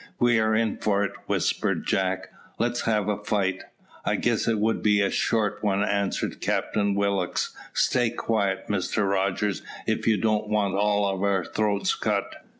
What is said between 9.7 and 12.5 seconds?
if you don't want all our throats cut."